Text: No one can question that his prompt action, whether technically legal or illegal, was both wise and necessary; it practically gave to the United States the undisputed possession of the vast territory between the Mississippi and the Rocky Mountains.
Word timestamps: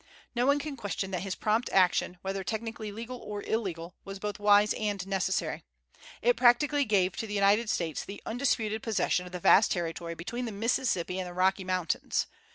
No 0.33 0.47
one 0.47 0.57
can 0.57 0.75
question 0.75 1.11
that 1.11 1.21
his 1.21 1.35
prompt 1.35 1.69
action, 1.69 2.17
whether 2.23 2.43
technically 2.43 2.91
legal 2.91 3.19
or 3.19 3.43
illegal, 3.43 3.93
was 4.03 4.17
both 4.17 4.39
wise 4.39 4.73
and 4.73 5.05
necessary; 5.05 5.63
it 6.23 6.35
practically 6.35 6.85
gave 6.85 7.15
to 7.17 7.27
the 7.27 7.35
United 7.35 7.69
States 7.69 8.03
the 8.03 8.19
undisputed 8.25 8.81
possession 8.81 9.27
of 9.27 9.31
the 9.31 9.39
vast 9.39 9.69
territory 9.71 10.15
between 10.15 10.45
the 10.45 10.51
Mississippi 10.51 11.19
and 11.19 11.29
the 11.29 11.35
Rocky 11.35 11.63
Mountains. 11.63 12.25